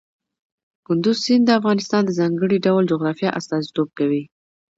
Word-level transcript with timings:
کندز 0.85 1.17
سیند 1.23 1.43
د 1.45 1.49
افغانستان 1.59 2.01
د 2.05 2.11
ځانګړي 2.19 2.57
ډول 2.65 2.83
جغرافیه 2.91 3.35
استازیتوب 3.39 3.87
کوي. 3.99 4.23